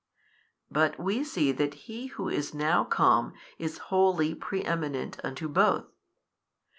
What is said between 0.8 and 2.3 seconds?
we see that He Who